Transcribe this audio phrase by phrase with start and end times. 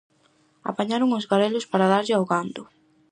[0.71, 2.63] Apañaron uns garelos para darlle ao gando.